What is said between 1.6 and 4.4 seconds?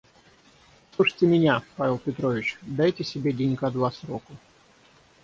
Павел Петрович, дайте себе денька два сроку.